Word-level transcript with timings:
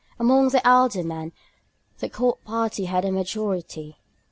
Among 0.17 0.49
the 0.49 0.67
Aldermen 0.67 1.31
the 1.99 2.09
Court 2.09 2.43
party 2.43 2.85
had 2.85 3.05
a 3.05 3.11
majority. 3.11 3.99